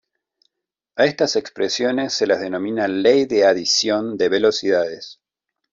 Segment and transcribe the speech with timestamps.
[0.95, 5.21] A estas expresiones se las denomina "ley de adición de velocidades".